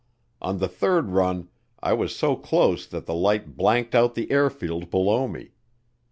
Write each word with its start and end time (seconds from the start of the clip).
On 0.41 0.57
the 0.57 0.67
third 0.67 1.11
run 1.11 1.49
I 1.83 1.93
was 1.93 2.15
so 2.15 2.35
close 2.35 2.87
that 2.87 3.05
the 3.05 3.13
light 3.13 3.55
blanked 3.55 3.93
out 3.93 4.15
the 4.15 4.31
airfield 4.31 4.89
below 4.89 5.27
me. 5.27 5.51